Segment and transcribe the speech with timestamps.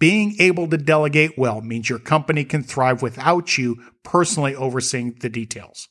[0.00, 5.28] Being able to delegate well means your company can thrive without you personally overseeing the
[5.28, 5.88] details.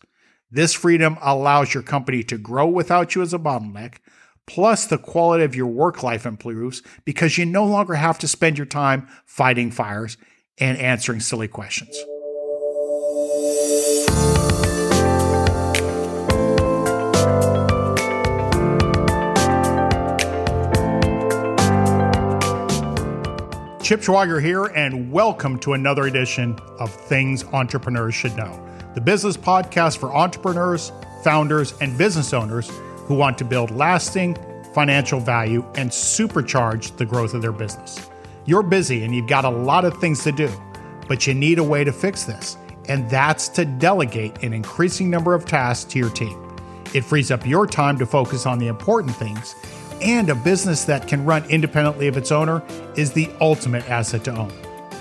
[0.49, 3.97] This freedom allows your company to grow without you as a bottleneck.
[4.47, 8.57] Plus, the quality of your work life improves because you no longer have to spend
[8.57, 10.17] your time fighting fires
[10.57, 11.95] and answering silly questions.
[23.89, 28.63] Chip Schwager here, and welcome to another edition of Things Entrepreneurs Should Know,
[28.93, 30.91] the business podcast for entrepreneurs,
[31.23, 32.69] founders, and business owners
[33.07, 34.37] who want to build lasting
[34.75, 38.11] financial value and supercharge the growth of their business.
[38.45, 40.51] You're busy and you've got a lot of things to do,
[41.07, 42.57] but you need a way to fix this,
[42.89, 46.55] and that's to delegate an increasing number of tasks to your team.
[46.93, 49.55] It frees up your time to focus on the important things
[50.01, 52.63] and a business that can run independently of its owner
[52.95, 54.51] is the ultimate asset to own.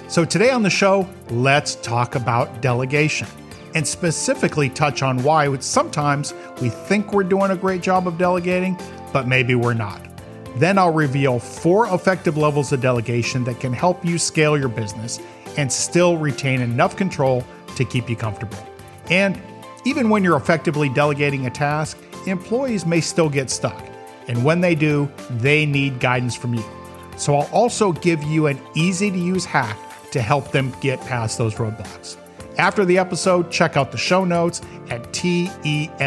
[0.08, 3.28] So, today on the show, let's talk about delegation
[3.74, 8.78] and specifically touch on why sometimes we think we're doing a great job of delegating,
[9.12, 10.04] but maybe we're not.
[10.56, 15.20] Then I'll reveal four effective levels of delegation that can help you scale your business
[15.56, 17.44] and still retain enough control
[17.76, 18.58] to keep you comfortable.
[19.10, 19.40] And
[19.84, 23.87] even when you're effectively delegating a task, employees may still get stuck.
[24.28, 26.64] And when they do, they need guidance from you.
[27.16, 29.76] So I'll also give you an easy to use hack
[30.12, 32.16] to help them get past those roadblocks.
[32.58, 35.98] After the episode, check out the show notes at teskpod.com.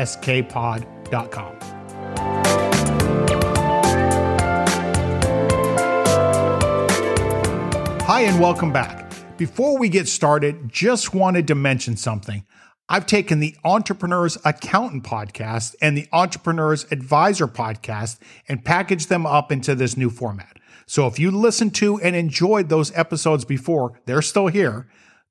[8.03, 9.09] Hi, and welcome back.
[9.37, 12.45] Before we get started, just wanted to mention something.
[12.91, 19.49] I've taken the Entrepreneurs Accountant podcast and the Entrepreneurs Advisor podcast and packaged them up
[19.49, 20.57] into this new format.
[20.87, 24.89] So if you listened to and enjoyed those episodes before, they're still here.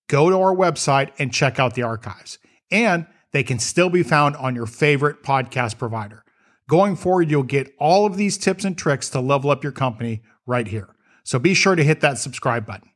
[0.08, 2.38] Go to our website and check out the archives.
[2.70, 6.24] And they can still be found on your favorite podcast provider.
[6.66, 10.22] Going forward, you'll get all of these tips and tricks to level up your company
[10.46, 10.96] right here.
[11.24, 12.89] So be sure to hit that subscribe button.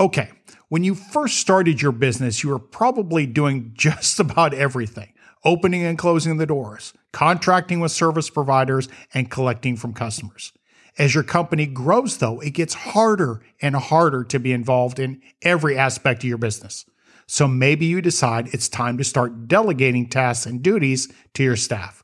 [0.00, 0.30] Okay,
[0.68, 5.12] when you first started your business, you were probably doing just about everything
[5.44, 10.52] opening and closing the doors, contracting with service providers, and collecting from customers.
[10.98, 15.78] As your company grows, though, it gets harder and harder to be involved in every
[15.78, 16.84] aspect of your business.
[17.28, 22.02] So maybe you decide it's time to start delegating tasks and duties to your staff.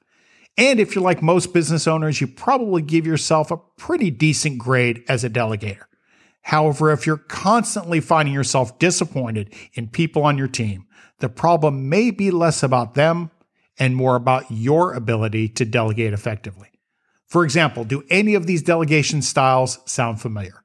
[0.56, 5.02] And if you're like most business owners, you probably give yourself a pretty decent grade
[5.08, 5.86] as a delegator.
[6.44, 10.86] However, if you're constantly finding yourself disappointed in people on your team,
[11.20, 13.30] the problem may be less about them
[13.78, 16.68] and more about your ability to delegate effectively.
[17.26, 20.62] For example, do any of these delegation styles sound familiar?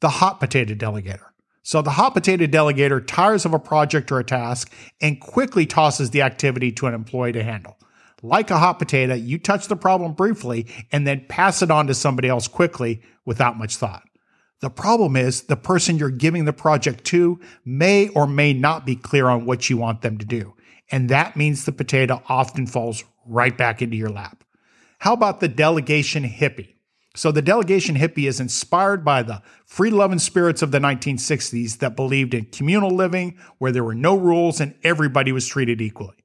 [0.00, 1.30] The hot potato delegator.
[1.62, 6.10] So, the hot potato delegator tires of a project or a task and quickly tosses
[6.10, 7.78] the activity to an employee to handle.
[8.22, 11.94] Like a hot potato, you touch the problem briefly and then pass it on to
[11.94, 14.02] somebody else quickly without much thought.
[14.60, 18.96] The problem is the person you're giving the project to may or may not be
[18.96, 20.54] clear on what you want them to do.
[20.90, 24.44] And that means the potato often falls right back into your lap.
[25.00, 26.74] How about the delegation hippie?
[27.14, 31.96] So, the delegation hippie is inspired by the free loving spirits of the 1960s that
[31.96, 36.16] believed in communal living where there were no rules and everybody was treated equally.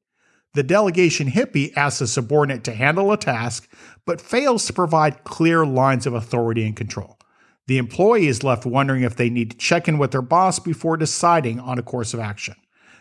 [0.53, 3.71] The delegation hippie asks a subordinate to handle a task,
[4.05, 7.17] but fails to provide clear lines of authority and control.
[7.71, 10.97] The employee is left wondering if they need to check in with their boss before
[10.97, 12.55] deciding on a course of action.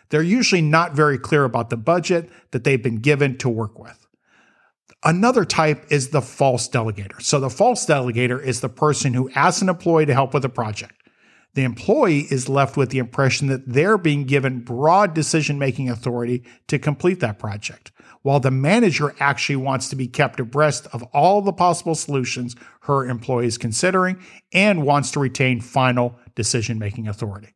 [0.07, 4.07] They're usually not very clear about the budget that they've been given to work with.
[5.03, 7.21] Another type is the false delegator.
[7.21, 10.49] So, the false delegator is the person who asks an employee to help with a
[10.49, 11.00] project.
[11.53, 16.43] The employee is left with the impression that they're being given broad decision making authority
[16.67, 17.91] to complete that project
[18.21, 23.07] while the manager actually wants to be kept abreast of all the possible solutions her
[23.07, 24.21] employee is considering
[24.53, 27.53] and wants to retain final decision making authority.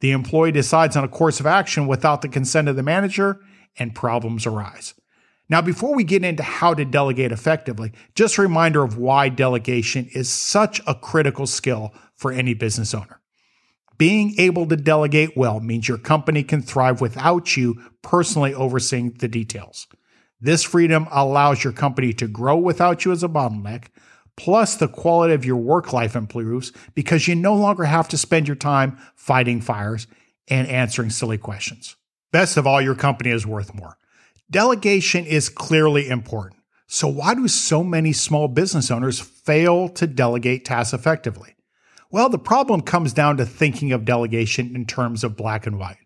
[0.00, 3.40] The employee decides on a course of action without the consent of the manager,
[3.80, 4.94] and problems arise.
[5.48, 10.08] Now, before we get into how to delegate effectively, just a reminder of why delegation
[10.12, 13.17] is such a critical skill for any business owner.
[13.98, 19.26] Being able to delegate well means your company can thrive without you personally overseeing the
[19.26, 19.88] details.
[20.40, 23.86] This freedom allows your company to grow without you as a bottleneck.
[24.36, 28.46] Plus, the quality of your work life improves because you no longer have to spend
[28.46, 30.06] your time fighting fires
[30.46, 31.96] and answering silly questions.
[32.30, 33.98] Best of all, your company is worth more.
[34.48, 36.62] Delegation is clearly important.
[36.86, 41.54] So, why do so many small business owners fail to delegate tasks effectively?
[42.10, 45.98] Well, the problem comes down to thinking of delegation in terms of black and white.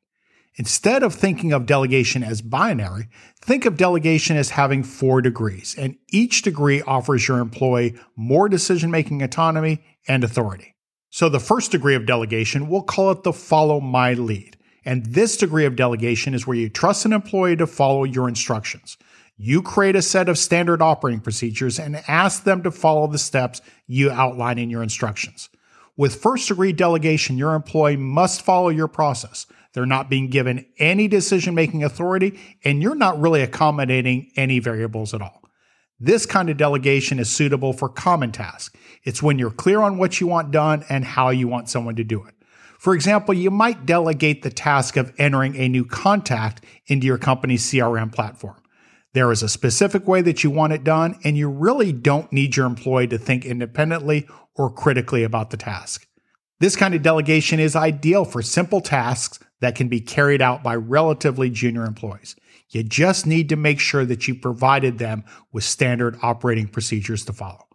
[0.56, 3.08] Instead of thinking of delegation as binary,
[3.40, 8.90] think of delegation as having four degrees, and each degree offers your employee more decision
[8.90, 10.74] making autonomy and authority.
[11.08, 14.56] So, the first degree of delegation, we'll call it the follow my lead.
[14.84, 18.98] And this degree of delegation is where you trust an employee to follow your instructions.
[19.36, 23.62] You create a set of standard operating procedures and ask them to follow the steps
[23.86, 25.48] you outline in your instructions.
[25.96, 29.46] With first degree delegation, your employee must follow your process.
[29.74, 35.14] They're not being given any decision making authority, and you're not really accommodating any variables
[35.14, 35.42] at all.
[36.00, 38.76] This kind of delegation is suitable for common tasks.
[39.04, 42.04] It's when you're clear on what you want done and how you want someone to
[42.04, 42.34] do it.
[42.78, 47.64] For example, you might delegate the task of entering a new contact into your company's
[47.64, 48.56] CRM platform.
[49.14, 52.56] There is a specific way that you want it done, and you really don't need
[52.56, 56.06] your employee to think independently or critically about the task.
[56.60, 60.76] This kind of delegation is ideal for simple tasks that can be carried out by
[60.76, 62.36] relatively junior employees.
[62.70, 67.32] You just need to make sure that you provided them with standard operating procedures to
[67.32, 67.66] follow.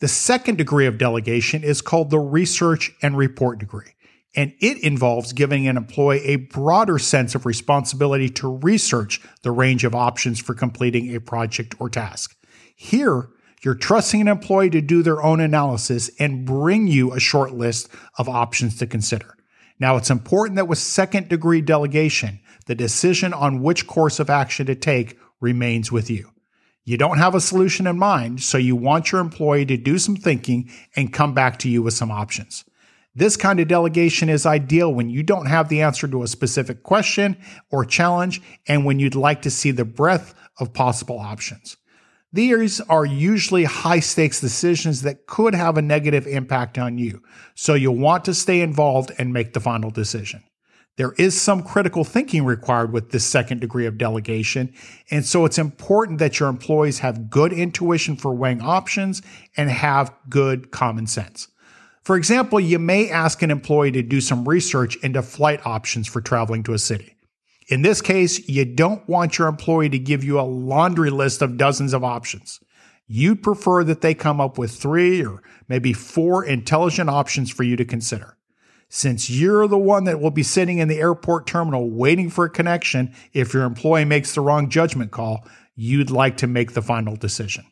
[0.00, 3.92] The second degree of delegation is called the research and report degree,
[4.36, 9.84] and it involves giving an employee a broader sense of responsibility to research the range
[9.84, 12.36] of options for completing a project or task.
[12.76, 13.30] Here,
[13.62, 17.88] you're trusting an employee to do their own analysis and bring you a short list
[18.16, 19.36] of options to consider.
[19.80, 24.66] Now, it's important that with second degree delegation, the decision on which course of action
[24.66, 26.30] to take remains with you.
[26.84, 30.16] You don't have a solution in mind, so you want your employee to do some
[30.16, 32.64] thinking and come back to you with some options.
[33.18, 36.84] This kind of delegation is ideal when you don't have the answer to a specific
[36.84, 37.36] question
[37.68, 41.76] or challenge and when you'd like to see the breadth of possible options.
[42.32, 47.20] These are usually high stakes decisions that could have a negative impact on you,
[47.56, 50.44] so you'll want to stay involved and make the final decision.
[50.96, 54.72] There is some critical thinking required with this second degree of delegation,
[55.10, 59.22] and so it's important that your employees have good intuition for weighing options
[59.56, 61.48] and have good common sense.
[62.08, 66.22] For example, you may ask an employee to do some research into flight options for
[66.22, 67.14] traveling to a city.
[67.68, 71.58] In this case, you don't want your employee to give you a laundry list of
[71.58, 72.60] dozens of options.
[73.06, 77.76] You'd prefer that they come up with three or maybe four intelligent options for you
[77.76, 78.38] to consider.
[78.88, 82.50] Since you're the one that will be sitting in the airport terminal waiting for a
[82.50, 87.16] connection if your employee makes the wrong judgment call, you'd like to make the final
[87.16, 87.66] decision.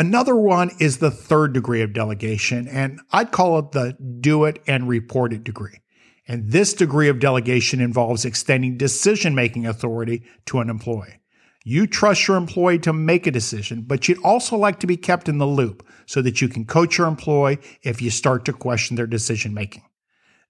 [0.00, 4.62] Another one is the third degree of delegation, and I'd call it the do it
[4.68, 5.80] and report it degree.
[6.28, 11.20] And this degree of delegation involves extending decision making authority to an employee.
[11.64, 15.28] You trust your employee to make a decision, but you'd also like to be kept
[15.28, 18.94] in the loop so that you can coach your employee if you start to question
[18.94, 19.82] their decision making.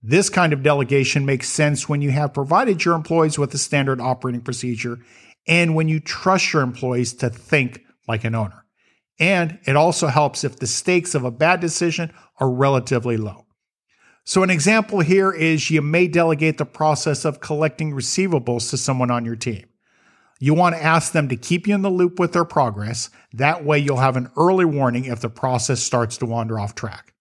[0.03, 3.99] This kind of delegation makes sense when you have provided your employees with a standard
[3.99, 4.99] operating procedure
[5.47, 8.67] and when you trust your employees to think like an owner.
[9.19, 13.47] And it also helps if the stakes of a bad decision are relatively low.
[14.25, 19.11] So, an example here is you may delegate the process of collecting receivables to someone
[19.11, 19.65] on your team.
[20.38, 23.11] You want to ask them to keep you in the loop with their progress.
[23.32, 27.15] That way, you'll have an early warning if the process starts to wander off track.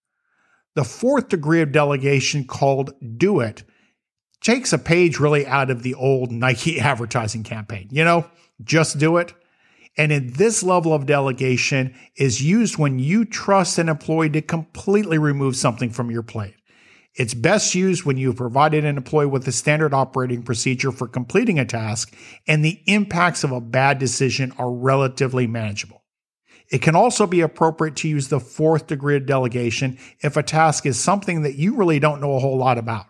[0.74, 3.64] The fourth degree of delegation, called do it,
[4.40, 7.88] takes a page really out of the old Nike advertising campaign.
[7.90, 8.30] You know,
[8.62, 9.34] just do it.
[9.98, 15.18] And in this level of delegation is used when you trust an employee to completely
[15.18, 16.54] remove something from your plate.
[17.16, 21.08] It's best used when you have provided an employee with a standard operating procedure for
[21.08, 22.14] completing a task
[22.46, 26.04] and the impacts of a bad decision are relatively manageable.
[26.70, 30.86] It can also be appropriate to use the fourth degree of delegation if a task
[30.86, 33.06] is something that you really don't know a whole lot about.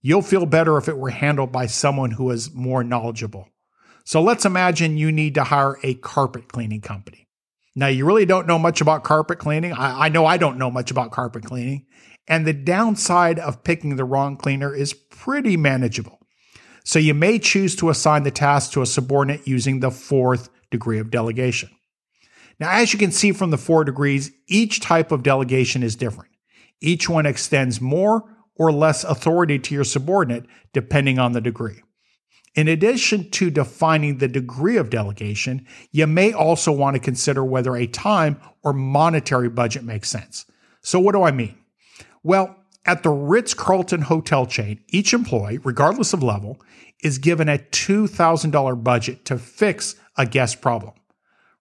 [0.00, 3.48] You'll feel better if it were handled by someone who is more knowledgeable.
[4.04, 7.28] So let's imagine you need to hire a carpet cleaning company.
[7.74, 9.72] Now, you really don't know much about carpet cleaning.
[9.72, 11.86] I, I know I don't know much about carpet cleaning.
[12.28, 16.18] And the downside of picking the wrong cleaner is pretty manageable.
[16.84, 20.98] So you may choose to assign the task to a subordinate using the fourth degree
[20.98, 21.70] of delegation.
[22.58, 26.30] Now, as you can see from the four degrees, each type of delegation is different.
[26.80, 28.24] Each one extends more
[28.56, 31.82] or less authority to your subordinate depending on the degree.
[32.54, 37.76] In addition to defining the degree of delegation, you may also want to consider whether
[37.76, 40.44] a time or monetary budget makes sense.
[40.82, 41.56] So, what do I mean?
[42.22, 46.60] Well, at the Ritz Carlton hotel chain, each employee, regardless of level,
[47.02, 50.92] is given a $2,000 budget to fix a guest problem.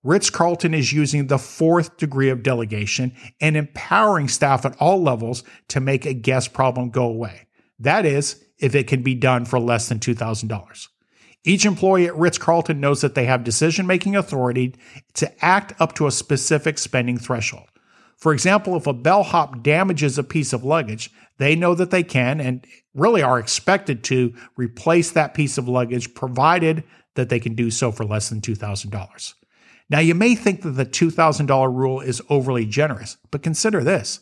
[0.04, 5.44] Ritz Carlton is using the fourth degree of delegation and empowering staff at all levels
[5.68, 7.48] to make a guest problem go away.
[7.82, 10.88] That is, if it can be done for less than $2,000.
[11.44, 14.76] Each employee at Ritz Carlton knows that they have decision making authority
[15.16, 17.68] to act up to a specific spending threshold.
[18.18, 21.10] For example, if a bellhop damages a piece of luggage,
[21.40, 26.14] they know that they can and really are expected to replace that piece of luggage
[26.14, 26.84] provided
[27.16, 29.34] that they can do so for less than $2,000.
[29.90, 34.20] Now, you may think that the $2,000 rule is overly generous, but consider this.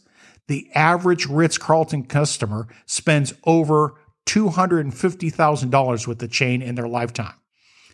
[0.50, 3.94] The average Ritz Carlton customer spends over
[4.26, 7.36] $250,000 with the chain in their lifetime.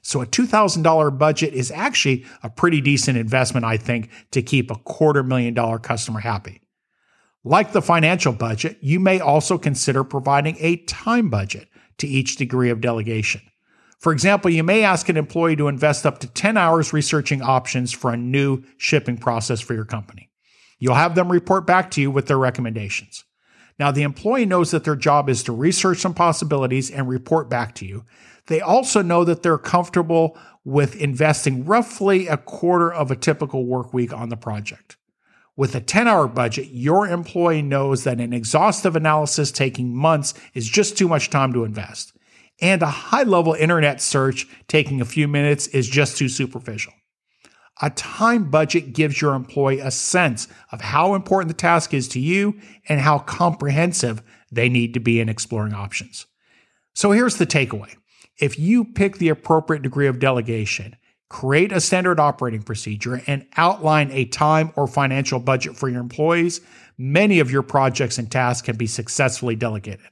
[0.02, 4.76] So a $2,000 budget is actually a pretty decent investment, I think, to keep a
[4.76, 6.62] quarter million dollar customer happy.
[7.44, 12.70] Like the financial budget, you may also consider providing a time budget to each degree
[12.70, 13.42] of delegation.
[14.00, 17.92] For example, you may ask an employee to invest up to 10 hours researching options
[17.92, 20.30] for a new shipping process for your company.
[20.78, 23.24] You'll have them report back to you with their recommendations.
[23.78, 27.76] Now, the employee knows that their job is to research some possibilities and report back
[27.76, 28.06] to you.
[28.48, 33.94] They also know that they're comfortable with investing roughly a quarter of a typical work
[33.94, 34.98] week on the project.
[35.58, 40.68] With a 10 hour budget, your employee knows that an exhaustive analysis taking months is
[40.68, 42.14] just too much time to invest.
[42.62, 46.94] And a high level internet search taking a few minutes is just too superficial.
[47.82, 52.20] A time budget gives your employee a sense of how important the task is to
[52.20, 56.26] you and how comprehensive they need to be in exploring options.
[56.94, 57.96] So here's the takeaway.
[58.40, 60.96] If you pick the appropriate degree of delegation,
[61.30, 66.62] create a standard operating procedure, and outline a time or financial budget for your employees,
[66.98, 70.06] many of your projects and tasks can be successfully delegated.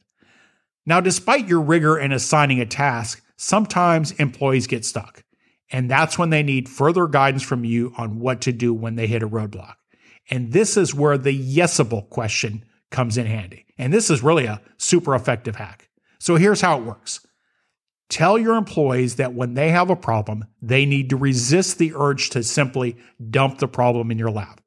[0.85, 5.22] Now, despite your rigor in assigning a task, sometimes employees get stuck.
[5.73, 9.07] And that's when they need further guidance from you on what to do when they
[9.07, 9.73] hit a roadblock.
[10.29, 13.65] And this is where the yesable question comes in handy.
[13.79, 15.89] And this is really a super effective hack.
[16.19, 17.25] So here's how it works.
[18.07, 22.29] Tell your employees that when they have a problem, they need to resist the urge
[22.29, 22.95] to simply
[23.31, 24.61] dump the problem in your lap.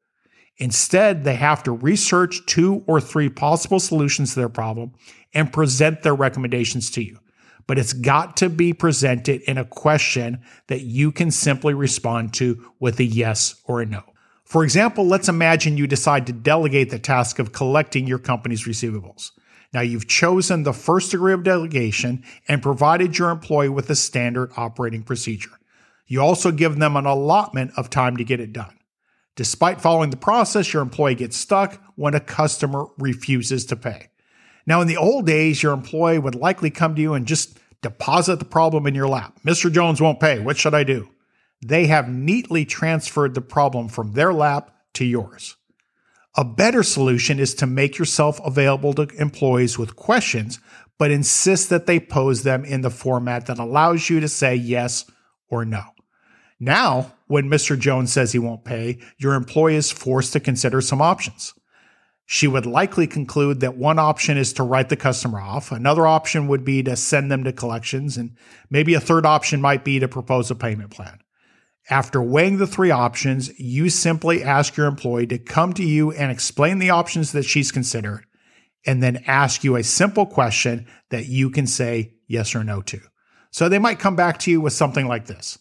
[0.59, 4.93] Instead, they have to research two or three possible solutions to their problem
[5.33, 7.21] and present their recommendations to you
[7.67, 12.73] but it's got to be presented in a question that you can simply respond to
[12.79, 14.03] with a yes or a no.
[14.45, 19.33] For example, let's imagine you decide to delegate the task of collecting your company's receivables.
[19.73, 24.53] Now, you've chosen the first degree of delegation and provided your employee with a standard
[24.57, 25.51] operating procedure.
[26.07, 28.79] You also give them an allotment of time to get it done.
[29.35, 34.09] Despite following the process, your employee gets stuck when a customer refuses to pay.
[34.67, 38.39] Now, in the old days, your employee would likely come to you and just deposit
[38.39, 39.39] the problem in your lap.
[39.45, 39.73] Mr.
[39.73, 40.41] Jones won't pay.
[40.41, 41.09] What should I do?
[41.65, 45.57] They have neatly transferred the problem from their lap to yours.
[46.37, 50.59] A better solution is to make yourself available to employees with questions,
[50.99, 55.09] but insist that they pose them in the format that allows you to say yes
[55.49, 55.83] or no.
[56.59, 57.79] Now, when Mr.
[57.79, 61.55] Jones says he won't pay, your employee is forced to consider some options
[62.29, 65.71] she would likely conclude that one option is to write the customer off.
[65.71, 68.17] Another option would be to send them to collections.
[68.17, 68.37] And
[68.69, 71.21] maybe a third option might be to propose a payment plan.
[71.89, 76.33] After weighing the three options, you simply ask your employee to come to you and
[76.33, 78.27] explain the options that she's considered,
[78.85, 83.01] and then ask you a simple question that you can say yes or no to.
[83.53, 85.61] So they might come back to you with something like this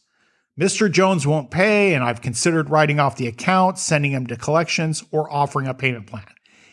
[0.59, 0.91] Mr.
[0.91, 5.31] Jones won't pay, and I've considered writing off the account, sending him to collections, or
[5.31, 6.25] offering a payment plan.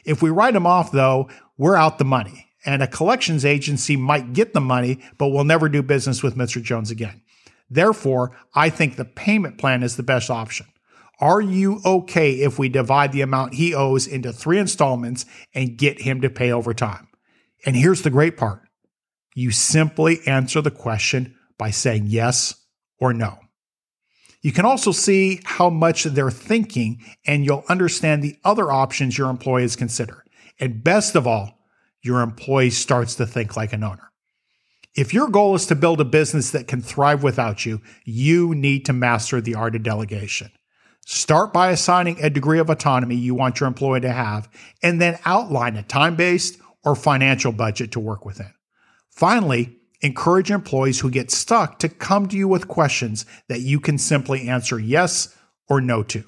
[0.04, 2.49] If we write them off, though, we're out the money.
[2.64, 6.62] And a collections agency might get the money, but will never do business with Mr.
[6.62, 7.23] Jones again.
[7.68, 10.66] Therefore, I think the payment plan is the best option.
[11.21, 16.02] Are you okay if we divide the amount he owes into three installments and get
[16.02, 17.09] him to pay over time?
[17.64, 18.62] And here's the great part
[19.35, 22.54] you simply answer the question by saying yes
[22.99, 23.38] or no.
[24.42, 29.30] You can also see how much they're thinking, and you'll understand the other options your
[29.30, 30.25] employees consider.
[30.58, 31.58] And best of all,
[32.02, 34.11] your employee starts to think like an owner.
[34.94, 38.84] If your goal is to build a business that can thrive without you, you need
[38.87, 40.50] to master the art of delegation.
[41.06, 44.49] Start by assigning a degree of autonomy you want your employee to have,
[44.82, 48.52] and then outline a time based or financial budget to work within.
[49.08, 53.99] Finally, Encourage employees who get stuck to come to you with questions that you can
[53.99, 55.37] simply answer yes
[55.68, 56.25] or no to.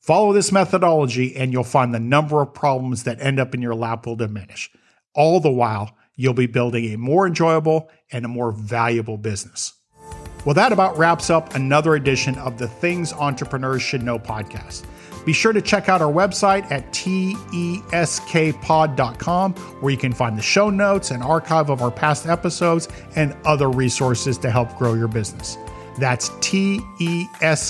[0.00, 3.74] Follow this methodology and you'll find the number of problems that end up in your
[3.74, 4.70] lap will diminish.
[5.14, 9.74] All the while, you'll be building a more enjoyable and a more valuable business.
[10.46, 14.84] Well, that about wraps up another edition of the Things Entrepreneurs Should Know podcast.
[15.24, 17.92] Be sure to check out our website at teskpod.com,
[19.54, 23.70] where you can find the show notes and archive of our past episodes and other
[23.70, 25.56] resources to help grow your business.
[25.98, 27.64] That's teskpod.com.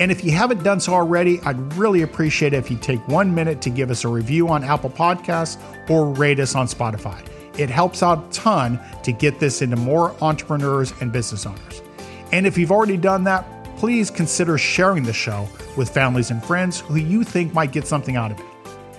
[0.00, 3.32] And if you haven't done so already, I'd really appreciate it if you take one
[3.34, 5.56] minute to give us a review on Apple Podcasts
[5.88, 7.24] or rate us on Spotify.
[7.56, 11.82] It helps out a ton to get this into more entrepreneurs and business owners.
[12.32, 13.46] And if you've already done that,
[13.76, 18.16] please consider sharing the show with families and friends who you think might get something
[18.16, 18.46] out of it.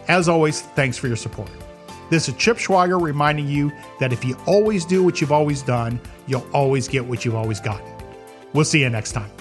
[0.07, 1.49] As always, thanks for your support.
[2.09, 5.99] This is Chip Schweiger reminding you that if you always do what you've always done,
[6.27, 7.91] you'll always get what you've always gotten.
[8.53, 9.31] We'll see you next time.